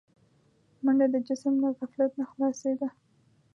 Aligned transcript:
منډه 0.83 1.05
د 1.13 1.15
جسم 1.27 1.53
له 1.63 1.69
غفلت 1.77 2.11
نه 2.19 2.25
خلاصي 2.31 2.73
ده 2.79 2.89